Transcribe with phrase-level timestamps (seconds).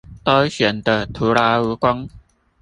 [0.23, 2.09] 都顯得徒勞無功